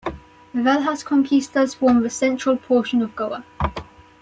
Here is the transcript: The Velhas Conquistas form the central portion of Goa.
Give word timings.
The 0.51 0.61
Velhas 0.61 1.05
Conquistas 1.05 1.75
form 1.75 2.01
the 2.01 2.09
central 2.09 2.57
portion 2.57 3.03
of 3.03 3.15
Goa. 3.15 3.45